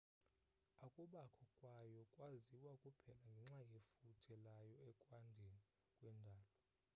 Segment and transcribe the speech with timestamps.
[0.85, 5.59] ukubakho kwayo kwaziwa kuphela ngenxa yefuthe layo ekwandeni
[5.95, 6.53] kwendalo